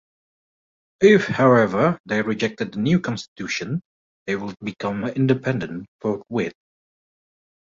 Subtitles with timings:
[1.01, 3.81] If, however, they rejected the new constitution,
[4.25, 6.53] they would become independent forthwith.